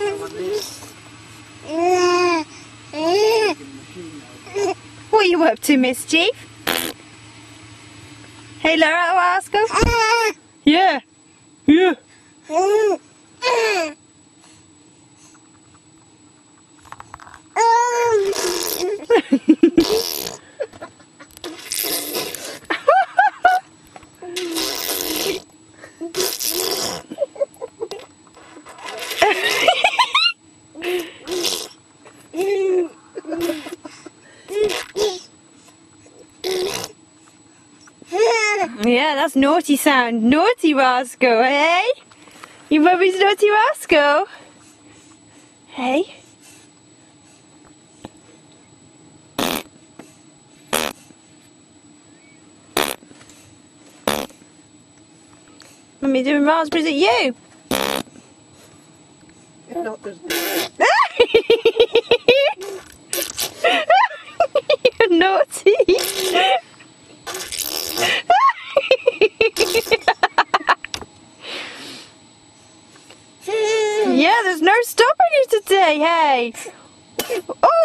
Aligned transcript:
What 0.00 0.32
are 5.12 5.24
you 5.24 5.44
up 5.44 5.58
to, 5.60 5.76
Mischief? 5.76 6.30
Hey, 8.60 8.78
Laura 8.78 8.96
I'll 8.96 9.18
ask 9.18 9.52
Yeah. 10.64 11.00
Yeah. 11.00 11.00
Yeah, 38.60 39.14
that's 39.14 39.36
naughty 39.36 39.76
sound. 39.76 40.22
Naughty 40.22 40.74
Roscoe, 40.74 41.42
hey? 41.42 41.90
You 42.68 42.80
mummy's 42.80 43.18
naughty 43.18 43.48
Roscoe? 43.50 44.26
Hey? 45.68 46.14
Mummy 56.02 56.22
doing 56.22 56.44
raspberries 56.44 56.86
at 56.86 56.92
you. 56.92 57.34
yeah, 74.20 74.40
there's 74.44 74.60
no 74.60 74.74
stopping 74.82 75.32
you 75.32 75.46
today, 75.60 75.98
hey. 75.98 76.52
Oh, 77.62 77.79